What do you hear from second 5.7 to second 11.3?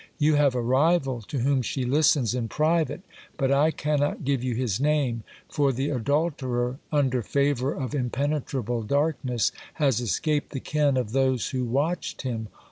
the adulterer, under favour of impenetrable darkness, has escaped the ken of